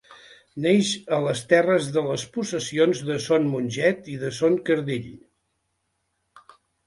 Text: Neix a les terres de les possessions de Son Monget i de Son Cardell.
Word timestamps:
Neix 0.65 0.87
a 1.17 1.19
les 1.25 1.41
terres 1.51 1.89
de 1.97 2.01
les 2.07 2.23
possessions 2.37 3.03
de 3.11 3.17
Son 3.27 3.45
Monget 3.51 4.09
i 4.15 4.17
de 4.25 4.31
Son 4.41 4.57
Cardell. 4.71 5.07